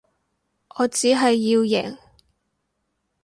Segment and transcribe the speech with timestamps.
[0.77, 1.99] 我只係要贏